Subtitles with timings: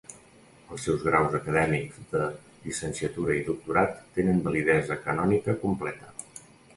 [0.75, 2.23] Els seus graus acadèmics de
[2.63, 6.11] llicenciatura i doctorat tenen validesa canònica completa.